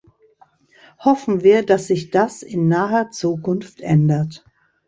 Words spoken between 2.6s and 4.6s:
naher Zukunft ändert.